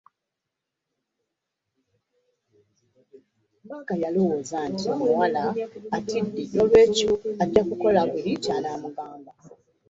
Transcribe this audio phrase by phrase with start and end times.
[3.65, 5.43] Mbaga yalowooza nti omuwala
[5.97, 7.11] atidde noolwekyo
[7.43, 9.31] ajja kukola buli ky'anaamugamba.